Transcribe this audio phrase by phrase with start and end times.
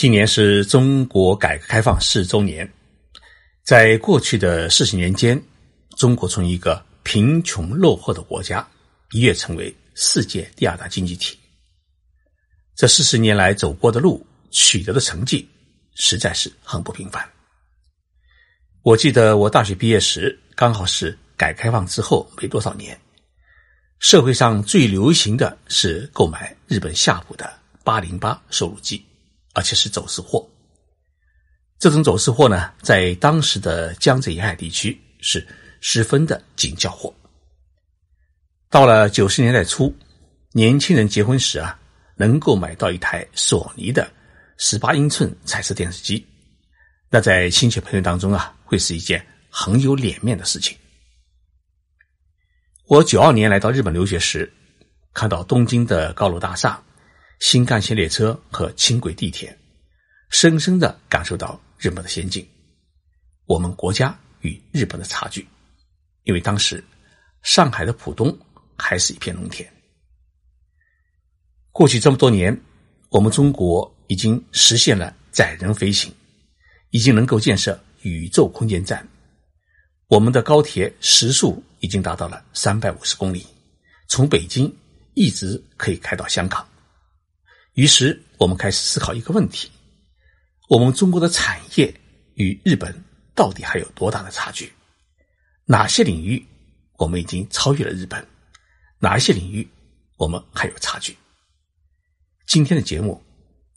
[0.00, 2.66] 今年是中国改革开放四周年，
[3.62, 5.38] 在过去的四十年间，
[5.94, 8.66] 中国从一个贫穷落后的国家
[9.10, 11.38] 一跃成为世界第二大经济体。
[12.74, 15.46] 这四十年来走过的路，取得的成绩，
[15.94, 17.22] 实在是很不平凡。
[18.80, 22.98] 我记得我大学毕业时，刚好是改革开放之后没多少年，
[23.98, 27.52] 社会上最流行的是购买日本夏普的
[27.84, 29.04] 八零八收录机。
[29.52, 30.48] 而且是走私货，
[31.78, 35.46] 这种走私货呢，在当时的江浙沿海地区是
[35.80, 37.12] 十分的紧俏货。
[38.68, 39.92] 到了九十年代初，
[40.52, 41.78] 年轻人结婚时啊，
[42.16, 44.08] 能够买到一台索尼的
[44.56, 46.24] 十八英寸彩色电视机，
[47.08, 50.76] 那在亲戚朋友当中啊，会是一件很有脸面的事情。
[52.86, 54.52] 我九二年来到日本留学时，
[55.12, 56.80] 看到东京的高楼大厦。
[57.40, 59.56] 新干线列车和轻轨地铁，
[60.28, 62.46] 深深的感受到日本的先进，
[63.46, 65.46] 我们国家与日本的差距。
[66.24, 66.84] 因为当时
[67.42, 68.38] 上海的浦东
[68.76, 69.68] 还是一片农田。
[71.72, 72.56] 过去这么多年，
[73.08, 76.14] 我们中国已经实现了载人飞行，
[76.90, 79.06] 已经能够建设宇宙空间站。
[80.08, 83.46] 我们的高铁时速已经达到了三百五十公里，
[84.08, 84.70] 从北京
[85.14, 86.68] 一直可以开到香港。
[87.74, 89.70] 于是，我们开始思考一个问题：
[90.68, 91.94] 我们中国的产业
[92.34, 92.92] 与日本
[93.34, 94.72] 到底还有多大的差距？
[95.64, 96.44] 哪些领域
[96.98, 98.26] 我们已经超越了日本？
[98.98, 99.66] 哪一些领域
[100.16, 101.16] 我们还有差距？
[102.46, 103.22] 今天的节目，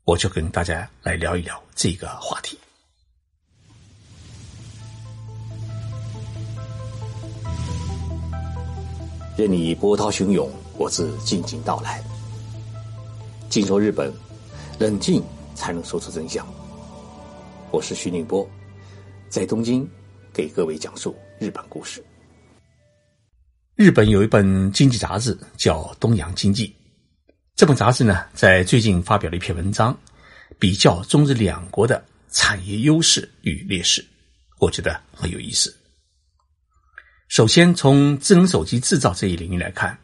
[0.03, 2.58] 我就跟大家来聊一聊这个话题。
[9.38, 12.03] 任你波涛汹涌，我自静静到来。
[13.53, 14.11] 静说日本，
[14.79, 15.23] 冷静
[15.53, 16.43] 才能说出真相。
[17.69, 18.49] 我是徐宁波，
[19.29, 19.87] 在东京
[20.33, 22.03] 给各位讲述日本故事。
[23.75, 26.67] 日本有一本经济杂志叫《东洋经济》，
[27.53, 29.95] 这本杂志呢，在最近发表了一篇文章，
[30.58, 34.03] 比较中日两国的产业优势与劣势，
[34.58, 35.71] 我觉得很有意思。
[37.27, 39.95] 首先，从智能手机制造这一领域来看，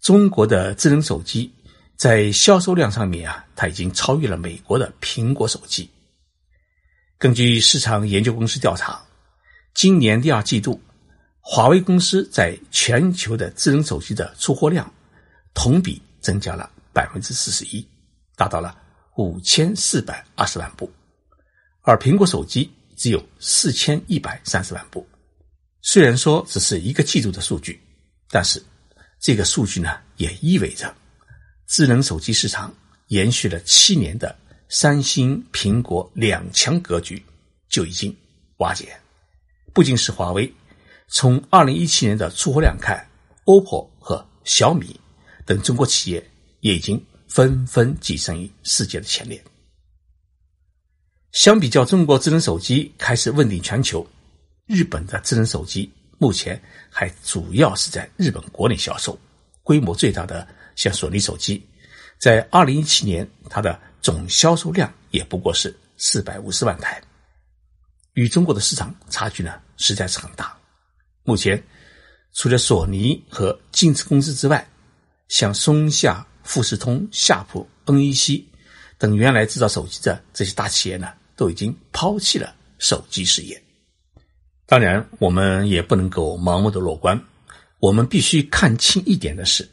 [0.00, 1.52] 中国的智能手机。
[2.00, 5.90] 在销售量上面啊，它已经超越了美国的苹果手机。
[7.18, 9.04] 根据市场研究公司调查，
[9.74, 10.80] 今年第二季度，
[11.42, 14.90] 华为公司在全球的智能手机的出货量
[15.52, 17.86] 同比增加了百分之四十一，
[18.34, 18.74] 达到了
[19.18, 20.90] 五千四百二十万部，
[21.82, 25.06] 而苹果手机只有四千一百三十万部。
[25.82, 27.78] 虽然说只是一个季度的数据，
[28.30, 28.62] 但是
[29.18, 30.94] 这个数据呢，也意味着。
[31.70, 32.74] 智能手机市场
[33.06, 34.36] 延续了七年的
[34.68, 37.24] 三星、苹果两强格局
[37.68, 38.14] 就已经
[38.56, 38.98] 瓦解。
[39.72, 40.52] 不仅是华为，
[41.06, 43.08] 从二零一七年的出货量看
[43.44, 44.98] ，OPPO 和小米
[45.46, 46.28] 等中国企业
[46.58, 49.40] 也已经纷纷跻身于世界的前列。
[51.30, 54.04] 相比较中国智能手机开始问鼎全球，
[54.66, 55.88] 日本的智能手机
[56.18, 56.60] 目前
[56.90, 59.16] 还主要是在日本国内销售，
[59.62, 60.44] 规模最大的。
[60.76, 61.66] 像索尼手机，
[62.18, 67.00] 在二零一七年，它的总销售量也不过是四百五十万台，
[68.14, 70.56] 与中国的市场差距呢实在是很大。
[71.22, 71.62] 目前，
[72.32, 74.66] 除了索尼和京瓷公司之外，
[75.28, 78.42] 像松下、富士通、夏普、NEC
[78.98, 83.62] 等原来制造手机的这些大企业呢，都已经抛弃了手机事业。
[84.66, 87.20] 当然，我们也不能够盲目的乐观，
[87.78, 89.68] 我们必须看清一点的是。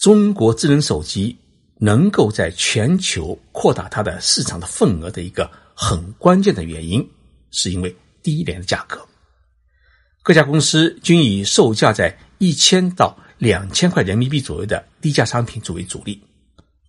[0.00, 1.36] 中国智能手机
[1.76, 7.06] 能够在全球扩大它的市场的份额的一个很关键的原因，
[7.50, 9.06] 是因为低廉的价格。
[10.22, 16.18] 各家公司均以售价在一千到两千块人民币左右的低价商品作为主力，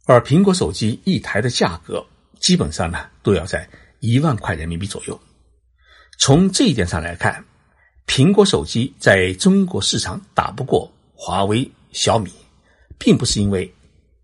[0.06, 2.06] 而苹果手机一台的价格
[2.40, 3.70] 基本上呢都要在
[4.00, 5.20] 一万块人民币左右。
[6.18, 7.44] 从这一点上来看，
[8.08, 12.32] 苹果手机在中国市场打不过华为、小米。
[13.04, 13.74] 并不是因为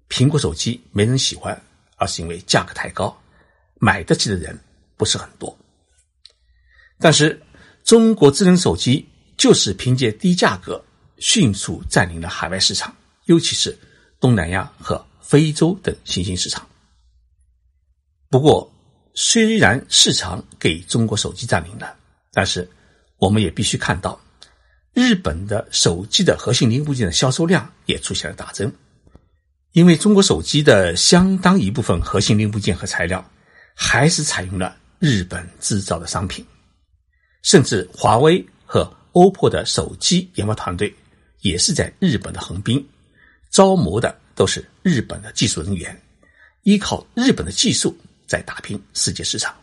[0.07, 1.59] 苹果手机没人喜欢，
[1.95, 3.19] 而是因为价格太高，
[3.79, 4.55] 买得起的人
[4.95, 5.57] 不是很多。
[6.99, 7.41] 但是，
[7.83, 9.03] 中国智能手机
[9.35, 10.79] 就是凭借低价格
[11.17, 12.95] 迅速占领了海外市场，
[13.25, 13.75] 尤其是
[14.19, 16.63] 东南亚和非洲等新兴市场。
[18.29, 18.71] 不过，
[19.15, 21.97] 虽然市场给中国手机占领了，
[22.31, 22.69] 但是
[23.17, 24.21] 我们也必须看到。
[24.97, 28.73] 日本的手机的核心零部件的销售量也出现了大增，
[29.73, 33.23] 因为中国手机的相当一部分核心零部件和材料
[33.75, 36.43] 还是采用了日本制造的商品，
[37.43, 40.91] 甚至华为和 OPPO 的手机研发团队
[41.41, 42.83] 也是在日本的横滨，
[43.51, 45.95] 招募的都是日本的技术人员，
[46.63, 47.95] 依靠日本的技术
[48.25, 49.55] 在打拼世界市场。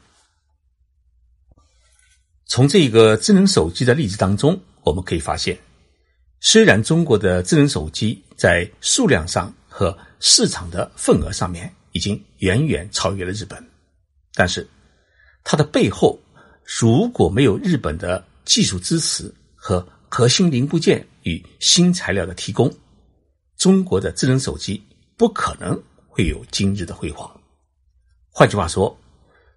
[2.46, 5.58] 从这个智能手机的例子当中，我们可以发现，
[6.40, 13.64] 虽然中国的智能手机在数量上和市场的份额上面已经远远超越了日本，
[14.34, 14.66] 但是
[15.42, 16.19] 它的背后
[16.78, 22.72] 如果没有日本的技术支持和核心零部件与新材料的提供，
[23.56, 24.81] 中国的智能手机
[25.16, 27.28] 不可能会有今日的辉煌。
[28.31, 28.96] 换句话说，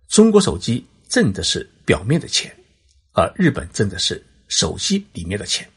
[0.07, 2.53] 中国手机挣的是表面的钱。
[3.13, 5.67] 而日本挣的是手机里面的钱。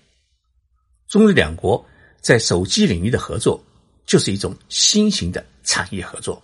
[1.09, 1.85] 中日两国
[2.21, 3.63] 在手机领域的合作，
[4.07, 6.43] 就是一种新型的产业合作。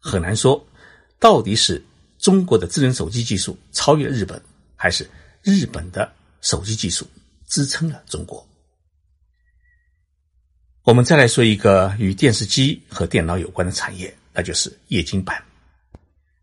[0.00, 0.64] 很难说，
[1.18, 1.82] 到底是
[2.18, 4.40] 中国的智能手机技术超越了日本，
[4.76, 5.08] 还是
[5.42, 7.06] 日本的手机技术
[7.46, 8.46] 支撑了中国。
[10.82, 15.42] 我们再来说一个与电视机和电脑有关的产业，那就是液晶板。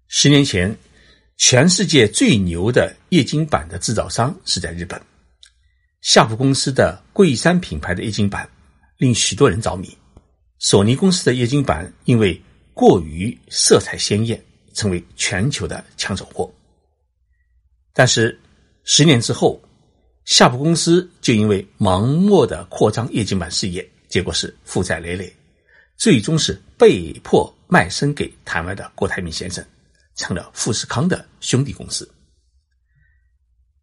[0.08, 0.78] 十年前。
[1.40, 5.00] 全世界最牛的液晶板的制造商是在日本，
[6.02, 8.50] 夏普公司的桂山品牌的液晶板
[8.98, 9.96] 令许多人着迷。
[10.60, 12.42] 索尼公司的液晶板因为
[12.74, 16.52] 过于色彩鲜艳，成为全球的抢手货。
[17.94, 18.40] 但是
[18.84, 19.62] 十年之后，
[20.26, 25.32] 夏普公司就因为盲目的扩张液晶板事业，结果是负债累累，
[25.98, 29.64] 最终是被迫卖身给台湾的郭台铭先生。
[30.16, 32.12] 成了富士康的兄弟公司。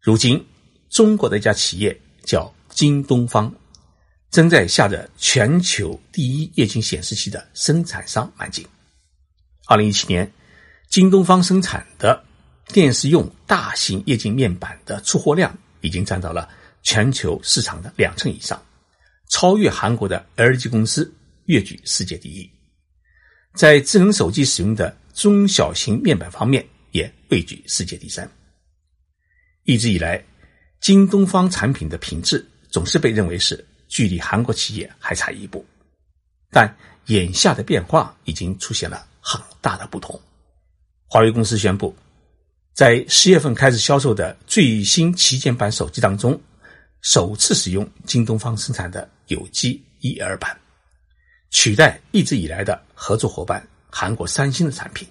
[0.01, 0.45] 如今，
[0.89, 3.51] 中国的一家企业叫京东方，
[4.31, 8.65] 正在下着全球第一液晶显示器的生产商迈进。
[9.67, 10.29] 二零一七年，
[10.89, 12.21] 京东方生产的
[12.67, 16.49] 电视用大型液晶面板的出货量已经占到了
[16.83, 18.61] 全球市场的两成以上，
[19.29, 21.13] 超越韩国的 LG 公司，
[21.45, 22.49] 跃居世界第一。
[23.53, 24.97] 在智能手机使用的。
[25.15, 28.29] 中小型面板方面也位居世界第三。
[29.63, 30.21] 一直以来，
[30.85, 35.65] 京东方产品的品质总是被认为是距离韩国企业还差一步，
[36.51, 36.77] 但
[37.07, 40.21] 眼下的变化已经出现了很大的不同。
[41.07, 41.95] 华为公司宣布，
[42.75, 46.39] 在十月份开始销售的最新旗舰版手机当中，
[47.01, 50.55] 首次使用京东方生产的有机 E2 版，
[51.49, 53.67] 取代一直以来的合作伙伴。
[53.89, 55.07] 韩国三星的产品，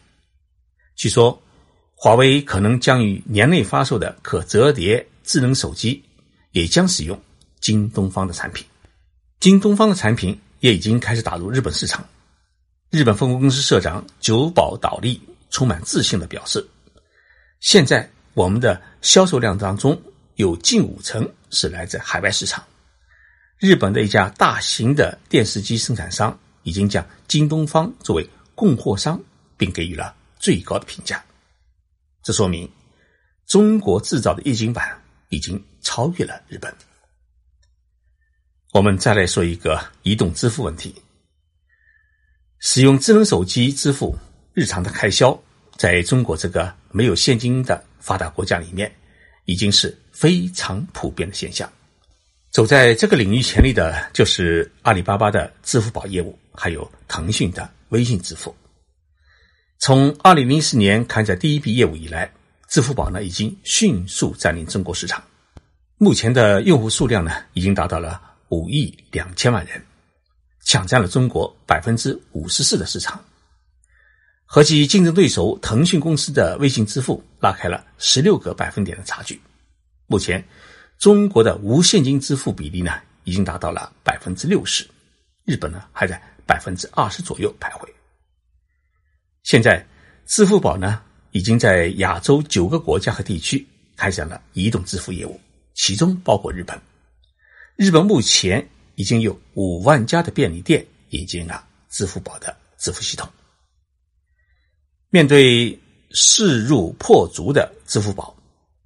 [0.94, 1.42] 据说
[1.96, 6.04] 华为可能将于年内发售的可折叠智能手机，
[6.52, 7.20] 也将使用
[7.60, 8.64] 京东方的产品。
[9.40, 12.06] 京东方的产品也已经开始打入日本市场。
[12.90, 16.64] 日本分公司社长久保岛利充满自信的表示
[17.60, 20.00] ：“现在我们的销售量当中
[20.36, 22.62] 有近五成是来自海外市场。
[23.58, 28.24] 日本的一家大型的电视机生产商已经将京东方作为。”
[28.56, 29.20] 供货商
[29.56, 31.24] 并给予了最高的评价，
[32.22, 32.70] 这说明
[33.48, 34.96] 中国制造的液晶板
[35.34, 36.72] 已经超越了日本。
[38.72, 40.94] 我们再来说一个移动支付问题，
[42.60, 44.16] 使用智能手机支付
[44.52, 45.38] 日常的开销，
[45.76, 48.90] 在中国这个没有现金的发达国家里面，
[49.44, 51.70] 已经是非常普遍的现象。
[52.50, 57.70] 走在这个领域前列的就是阿里巴巴的支付宝业务，还有腾讯的。
[57.90, 58.52] 微信支付
[59.78, 62.32] 从二零零四年开展第一笔业务以来，
[62.68, 65.22] 支付宝呢已经迅速占领中国市场，
[65.98, 69.84] 目前的用户数量呢已经达到了五亿两千万人，
[70.64, 73.22] 抢占了中国百分之五十四的市场，
[74.44, 79.40] 和其竞争对手腾讯公司的微信支付拉开了十六个百分点的差距。
[80.06, 80.46] 目前，
[80.98, 84.86] 中国的无现金支付比例呢已经达到了百分之六十，
[85.44, 86.20] 日本呢还在。
[86.46, 87.88] 百分之二十左右徘徊。
[89.44, 89.86] 现在，
[90.26, 91.00] 支付宝呢
[91.34, 95.38] 已经在亚洲九个国家和地区开展了移动支付业务，
[95.74, 96.80] 其中包括日本。
[97.74, 98.64] 日本目前
[98.94, 103.28] 已经有五万家的便利店引进了支付宝的支付系统。
[105.10, 105.76] 面对
[106.12, 108.32] 势如破竹的支付宝，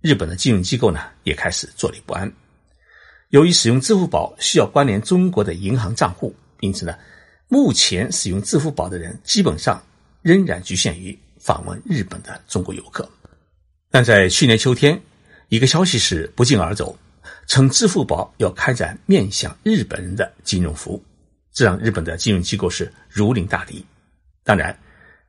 [0.00, 2.32] 日本的金融机构呢也开始坐立不安。
[3.28, 6.96] 由于使用支付宝需要关联中国的银行账户，因此呢。
[7.50, 9.82] 目前使用支付宝的人基本上
[10.20, 13.08] 仍然局限于访问日本的中国游客，
[13.90, 15.00] 但在去年秋天，
[15.48, 16.98] 一个消息是不胫而走，
[17.46, 21.02] 称支付宝要开展面向日本人的金融服务，
[21.52, 23.84] 这让日本的金融机构是如临大敌。
[24.44, 24.78] 当然，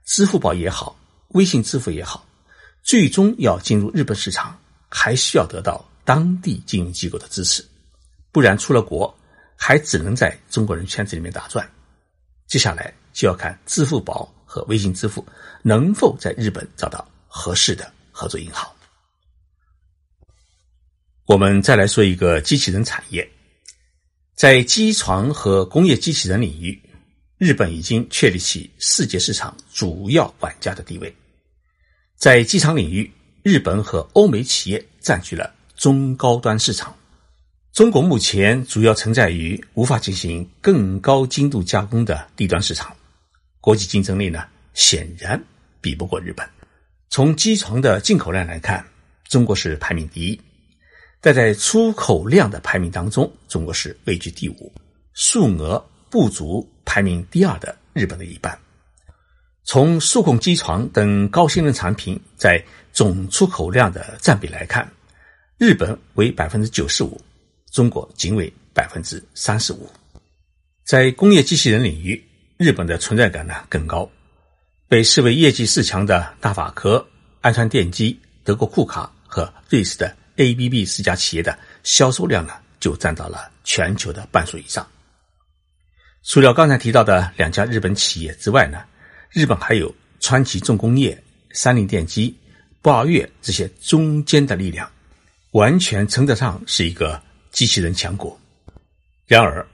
[0.06, 0.98] 支付宝也好，
[1.30, 2.28] 微信支付也好，
[2.84, 7.63] 最终要进入日本市场，还需要得到当地金融机构的支持，
[8.32, 9.13] 不然出了国
[9.56, 11.70] 还只能在中国人圈子里面打转。
[12.48, 15.24] 接下来就要看支付宝和微信支付
[15.62, 18.68] 能否在日本找到合适的合作银行。
[21.27, 23.29] 我们再来说一个机器人产业，
[24.34, 26.82] 在机床和工业机器人领域，
[27.38, 31.15] 日本已经确立起世界市场主要玩家的地位。
[32.18, 33.10] 在机场领域，
[33.44, 36.96] 日本和欧美企业占据了中高端市场。
[37.72, 42.94] 中国目前主要存在于无法进行更高精度加工的低端市场，
[43.62, 45.42] 国际竞争力呢显然
[45.82, 46.48] 比不过日本。
[47.10, 48.86] 从机床的进口量来看，
[49.28, 50.39] 中国是排名第一。
[51.22, 54.72] 但在出口量的排名当中，中国是位居第五，
[55.13, 58.58] 数额不足排名第二的日本的一半。
[59.66, 62.63] 从数控机床等高性能产品在
[62.94, 64.89] 总出口量的占比来看，
[65.58, 67.20] 日本为百分之九十五，
[67.72, 69.89] 中国仅为百分之三十五。
[70.86, 72.24] 在工业机器人领域，
[72.60, 74.12] 日本的存在感呢更高，
[74.89, 77.08] 被视为业绩四强的大法科、
[77.39, 80.13] 安川电机、德国库卡和瑞士的。
[80.36, 84.86] ABB 四家企业的销售量呢，就占到了全球的半数以上。
[86.24, 88.84] 除了刚才提到的两家日本企业之外呢，
[89.32, 92.38] 日本还有川崎重工业、三菱电机、
[92.82, 94.89] 不二越这些中间的力量，
[95.51, 98.38] 完全称得上是一个机器人强国。
[99.28, 99.66] 然而，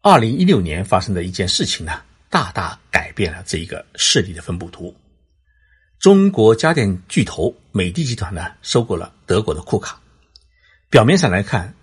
[0.00, 4.94] 二零一六年发生的一件事情呢，大大改变了这一个势力的分布图。
[5.98, 10.00] 中国家电巨头美的集团呢，收购了德国的库卡。
[10.88, 11.74] 表面上来看，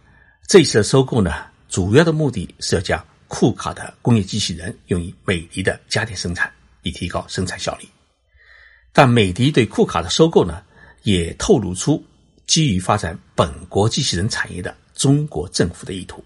[0.48, 6.50] 这一次的收购呢，主要的目的是要将库卡的工业机器人用于美的的家电生产，
[6.82, 7.86] 以提高生产效率。
[8.94, 10.63] 但美的对库卡的收购呢，
[11.04, 12.01] 也透露出
[12.48, 16.24] 基于发展本国机器人产业的中国政府的意图。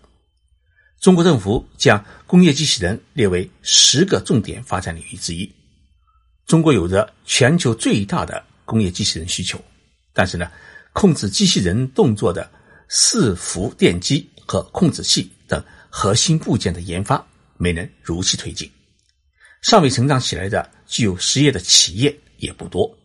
[1.01, 5.51] 中国政府将工业机器人列为十个重点发展领域之一。
[6.45, 9.59] 中国有着全球最大的工业机器人需求，
[10.13, 10.51] 但是呢，
[10.93, 12.47] 控制机器人动作的
[12.87, 17.25] 伺服电机和控制器等核心部件的研发
[17.57, 18.69] 没能如期推进，
[19.63, 22.95] 尚未成长起来的具有实业的企业也不多，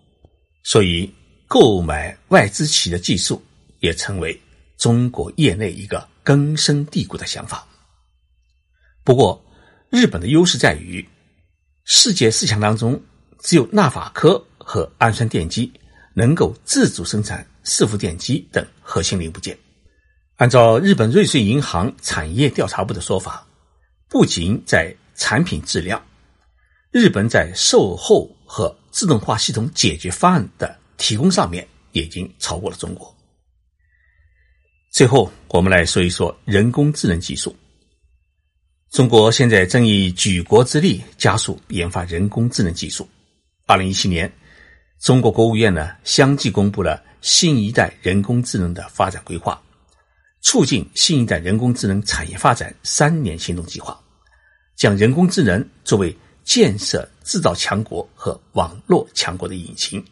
[0.63, 1.11] 所以
[1.47, 3.43] 购买外资企业的技术
[3.81, 4.39] 也成为
[4.77, 7.67] 中国业内一个根深蒂固的想法。
[9.07, 9.43] 不过，
[9.89, 11.03] 日本的优势在于
[11.85, 13.01] 世界四强当中。
[13.39, 15.71] 只有纳法科和安川电机
[16.15, 19.57] 能够自主生产伺服电机等核心零部件。
[20.37, 23.47] 按照日本瑞穗银行产业调查部的说法，
[24.09, 26.03] 不仅在产品质量，
[26.91, 33.15] 日本在售后和自动化系统解决方案的提供上面已经超过了中国。
[34.91, 37.55] 最后，我们来说一说人工智能技术。
[38.91, 43.07] 中国现在正以举国之力加速研发人工智能技术。
[43.67, 44.33] 二零一七年，
[45.01, 49.61] 中国国务院呢相继公布了新一代人工智能的发展规划，
[50.41, 54.01] 促进新一代人工智能产业发展三年行动计划，
[54.77, 60.03] 将人工智能作为建设制造强国和网络强国的引擎，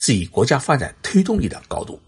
[0.00, 2.00] 置于国家发展推动力的高度。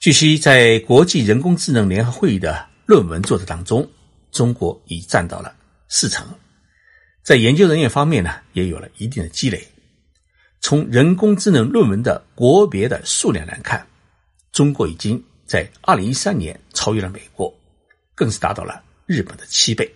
[0.00, 3.86] 据悉，在国际人工智能联合会议的论文作者当中，
[4.30, 5.54] 中国已占到了
[5.88, 6.26] 四成。
[7.22, 9.66] 在研究人员方面呢，也有了一定的积累。
[10.60, 13.86] 从人工智能论文的国别的数量来看，
[14.50, 17.52] 中国已经在二零一三年超越了美国，
[18.14, 19.88] 更是达到了日本的七倍。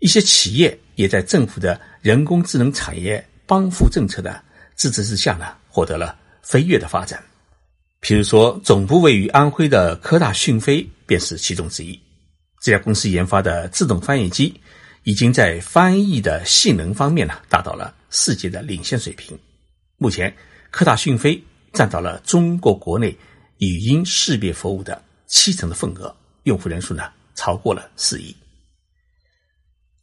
[0.00, 4.42] 一些企业也在政府的人工智能产业帮扶政策的
[4.76, 7.22] 支持之下呢，获得了飞跃的发展。
[8.00, 11.98] 譬如说，总部位于安徽的科大讯飞便是其中之一。
[12.64, 14.58] 这家公司研发的自动翻译机。
[15.02, 19.38] 已经在翻译的性能方面呢，达到了世界的领先水平。
[19.98, 20.34] 目前，
[20.70, 21.38] 科大讯飞
[21.74, 23.14] 占到了中国国内
[23.58, 28.34] 语音识别服务的七成的份额，用户人数呢超过了四亿。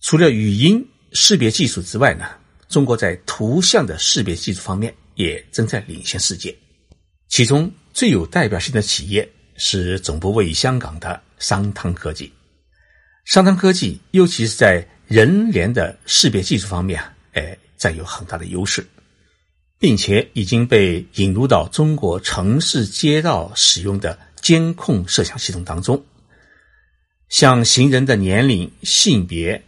[0.01, 2.25] 除了语音识别技术之外呢，
[2.69, 6.55] 中国在图像的识别技术方面也正在领先世界。
[7.27, 9.27] 其中最有代表性的企业
[9.57, 12.31] 是总部位于香港的商汤科技。
[13.25, 18.85] 商汤科技，尤其是在人脸的识别技术方面啊，哎，占有很大的优势，
[19.77, 26.03] 并且已经被引入到中国城市街道使用的监控摄像系统当中。
[27.29, 29.63] 像行人的年龄、性别，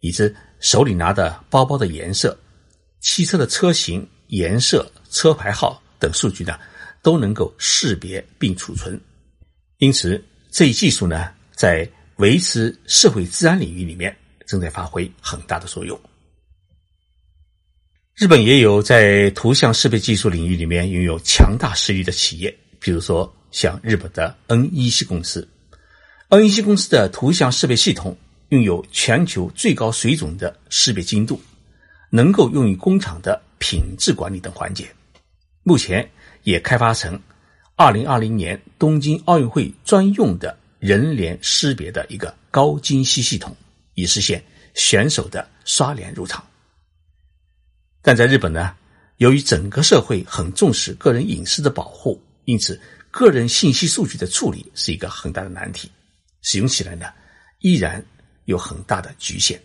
[0.00, 2.38] 以及手里拿的包包的颜色，
[3.00, 6.56] 汽车的车型、颜色、车牌号等数据呢，
[7.02, 9.00] 都能够识别并储存。
[9.78, 11.88] 因此，这一技术呢，在
[12.18, 15.98] 维持社会治安领域里面正在发挥很大的作用。
[18.16, 25.48] 日本也有在图像识别技术领域里面拥有强大实力的企业，比如说像日本的 NEC 公司。
[26.28, 28.16] NEC 公司的图像识别系统
[28.48, 31.40] 拥有全球最高水准的识别精度，
[32.10, 34.88] 能够用于工厂的品质管理等环节。
[35.62, 36.10] 目前
[36.42, 37.20] 也开发成
[37.76, 43.56] 2020年东京奥运会专用的人脸识别的一个高精细系统，
[43.94, 44.42] 以实现
[44.74, 46.44] 选手的刷脸入场。
[48.02, 48.74] 但在日本呢，
[49.16, 52.80] 由于整个社会很重视个人隐私的保护，因此
[53.10, 55.90] 个人信息数据的处理是一个很大的难题，
[56.42, 57.06] 使用起来呢
[57.60, 58.02] 依然
[58.44, 59.60] 有很大的局限。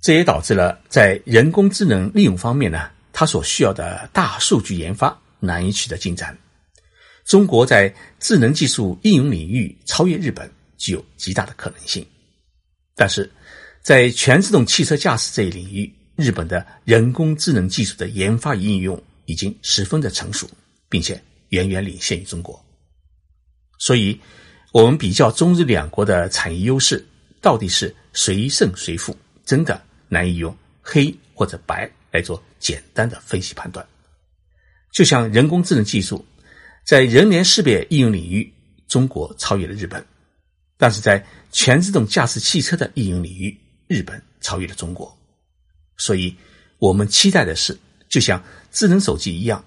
[0.00, 6.38] 这也导致了在人工智能利用方面呢，它所需要的大数据研发难以取得进展。
[7.28, 12.04] 中国在智能技术应用领域超越日本具有极大的可能性，
[12.96, 13.30] 但是
[13.82, 15.94] 在全自动汽车驾驶这一领域。
[16.16, 20.50] 日本的人工智能技术的研发与应用已经十分的成熟，
[20.88, 22.60] 并且远远领先于中国。
[23.78, 24.20] 所以，
[24.72, 27.06] 我们比较中日两国的产业优势
[27.40, 33.86] 到底是谁胜谁负，真的难以用黑或者白来做简单的分析判断。
[34.92, 36.26] 就像人工智能技术
[36.88, 38.50] 在人脸识别应用领域，
[38.86, 40.02] 中国超越了日本；
[40.78, 43.54] 但是在全自动驾驶汽车的应用领域，
[43.88, 45.14] 日本超越了中国。
[45.98, 46.34] 所以，
[46.78, 47.78] 我们期待的是，
[48.08, 49.62] 就像智能手机一样，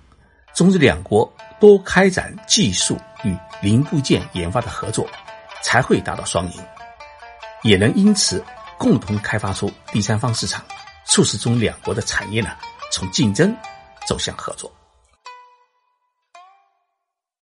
[0.55, 5.07] 中日两国多开展技术与零部件研发的合作，
[5.63, 6.59] 才会达到双赢，
[7.61, 8.43] 也能因此
[8.79, 10.65] 共同开发出第三方市场，
[11.05, 12.49] 促使中两国的产业呢
[12.91, 13.55] 从竞争
[14.07, 14.73] 走向合作。